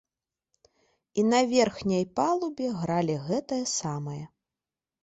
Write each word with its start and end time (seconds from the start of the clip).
І 1.21 1.25
на 1.33 1.41
верхняй 1.53 2.05
палубе 2.21 2.73
гралі 2.79 3.21
гэтае 3.31 3.65
самае. 3.79 4.21